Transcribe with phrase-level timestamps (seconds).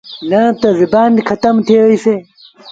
[0.29, 2.15] نا تا زبآن کتم ٿئي وهيسي۔